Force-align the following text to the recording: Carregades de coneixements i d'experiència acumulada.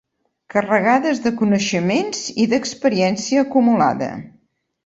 Carregades 0.53 1.19
de 1.25 1.33
coneixements 1.43 2.23
i 2.45 2.49
d'experiència 2.55 3.47
acumulada. 3.47 4.09